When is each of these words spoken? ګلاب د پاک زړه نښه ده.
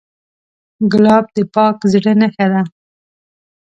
ګلاب 0.91 1.25
د 1.35 1.37
پاک 1.53 1.77
زړه 1.91 2.13
نښه 2.21 2.45
ده. 2.51 2.61